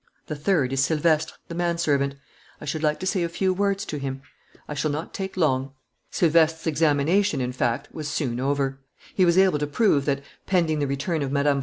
The 0.25 0.35
third 0.35 0.73
is 0.73 0.83
Silvestre, 0.83 1.35
the 1.47 1.53
manservant. 1.53 2.15
I 2.59 2.65
should 2.65 2.81
like 2.81 2.99
to 3.01 3.05
say 3.05 3.21
a 3.21 3.29
few 3.29 3.53
words 3.53 3.85
to 3.85 3.97
him. 3.99 4.23
I 4.67 4.73
shall 4.73 4.89
not 4.89 5.13
take 5.13 5.37
long." 5.37 5.73
Silvestre's 6.09 6.65
examination, 6.65 7.39
in 7.39 7.51
fact, 7.51 7.89
was 7.93 8.07
soon 8.07 8.39
over. 8.39 8.79
He 9.13 9.25
was 9.25 9.37
able 9.37 9.59
to 9.59 9.67
prove 9.67 10.05
that, 10.05 10.23
pending 10.47 10.79
the 10.79 10.87
return 10.87 11.21
of 11.21 11.31
Mme. 11.31 11.59